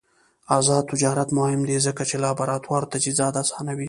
آزاد 0.57 0.83
تجارت 0.91 1.29
مهم 1.39 1.61
دی 1.69 1.77
ځکه 1.87 2.01
چې 2.09 2.15
لابراتوار 2.23 2.83
تجهیزات 2.93 3.33
اسانوي. 3.43 3.79